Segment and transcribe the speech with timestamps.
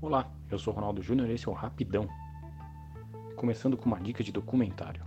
[0.00, 2.08] Olá, eu sou Ronaldo Júnior e esse é o Rapidão.
[3.34, 5.04] Começando com uma dica de documentário.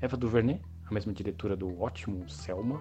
[0.00, 2.80] Eva DuVernay, a mesma diretora do ótimo Selma,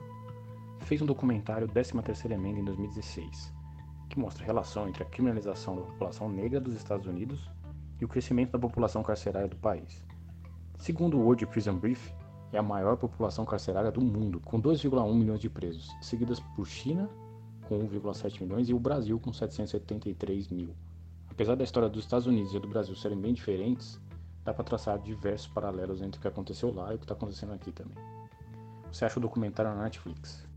[0.80, 3.54] fez um documentário 13ª Emenda em 2016,
[4.08, 7.52] que mostra a relação entre a criminalização da população negra dos Estados Unidos
[8.00, 10.06] e o crescimento da população carcerária do país.
[10.78, 12.14] Segundo o World Prison Brief,
[12.54, 17.10] é a maior população carcerária do mundo, com 2,1 milhões de presos, seguidas por China,
[17.68, 20.74] com 1,7 milhões, e o Brasil, com 773 mil.
[21.36, 24.00] Apesar da história dos Estados Unidos e do Brasil serem bem diferentes,
[24.46, 27.52] dá para traçar diversos paralelos entre o que aconteceu lá e o que está acontecendo
[27.52, 27.98] aqui também.
[28.90, 30.48] Você acha o documentário na Netflix?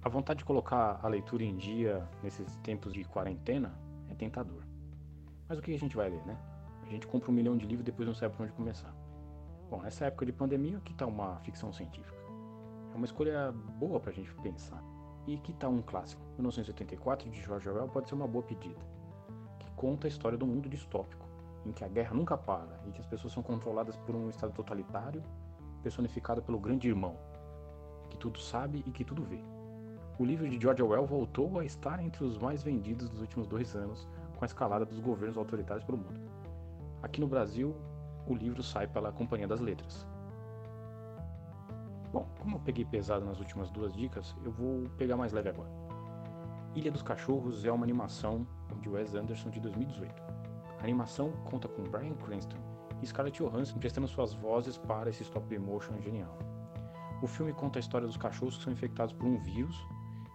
[0.00, 3.76] A vontade de colocar a leitura em dia nesses tempos de quarentena
[4.08, 4.62] é tentador.
[5.48, 6.38] Mas o que a gente vai ler, né?
[6.86, 8.94] A gente compra um milhão de livros e depois não sabe por onde começar.
[9.68, 12.16] Bom, nessa época de pandemia, que tal uma ficção científica?
[12.92, 14.80] É uma escolha boa para a gente pensar.
[15.26, 16.22] E que tal um clássico?
[16.36, 18.78] 1984 de George Orwell pode ser uma boa pedida,
[19.58, 21.26] que conta a história do mundo distópico,
[21.64, 24.52] em que a guerra nunca para e que as pessoas são controladas por um estado
[24.52, 25.20] totalitário,
[25.82, 27.16] personificado pelo grande irmão,
[28.08, 29.42] que tudo sabe e que tudo vê.
[30.16, 33.74] O livro de George Orwell voltou a estar entre os mais vendidos dos últimos dois
[33.74, 36.20] anos, com a escalada dos governos autoritários pelo mundo.
[37.02, 37.74] Aqui no Brasil,
[38.28, 40.06] o livro sai pela Companhia das Letras,
[42.12, 45.70] Bom, como eu peguei pesado nas últimas duas dicas, eu vou pegar mais leve agora.
[46.74, 48.46] Ilha dos Cachorros é uma animação
[48.80, 50.22] de Wes Anderson de 2018.
[50.78, 52.58] A animação conta com Bryan Cranston
[53.02, 56.38] e Scarlett Johansson prestando suas vozes para esse stop motion genial.
[57.22, 59.76] O filme conta a história dos cachorros que são infectados por um vírus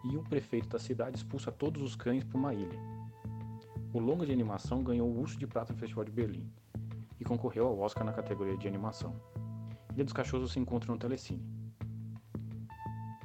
[0.04, 2.80] e o prefeito da cidade expulsa todos os cães para uma ilha.
[3.94, 6.52] O longa de animação ganhou o Urso de Prata no Festival de Berlim
[7.20, 9.16] e concorreu ao Oscar na categoria de animação.
[9.94, 11.61] Ilha dos Cachorros se encontra no Telecine.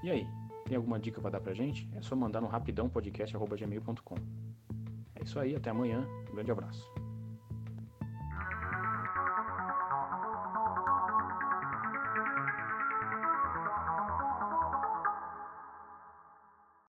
[0.06, 0.24] E aí,
[0.66, 1.90] tem alguma dica para dar pra gente?
[1.92, 4.14] É só mandar no rapidãopodcast.gmail.com.
[5.16, 6.06] É isso aí, até amanhã.
[6.30, 6.88] Um grande abraço.